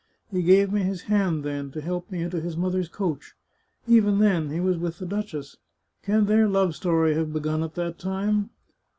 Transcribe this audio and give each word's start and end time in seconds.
He 0.31 0.41
gave 0.41 0.73
me 0.73 0.81
his 0.81 1.03
hand 1.03 1.43
then, 1.43 1.69
to 1.73 1.79
help 1.79 2.09
me 2.09 2.23
into 2.23 2.41
his 2.41 2.57
mother's 2.57 2.89
coach. 2.89 3.35
Even 3.85 4.17
then 4.17 4.49
he 4.49 4.59
was 4.59 4.75
with 4.79 4.97
the 4.97 5.05
duchess. 5.05 5.57
Can 6.01 6.25
their 6.25 6.47
love 6.47 6.73
story 6.75 7.13
have 7.13 7.31
begun 7.31 7.61
at 7.61 7.75
that 7.75 7.99
time 7.99 8.49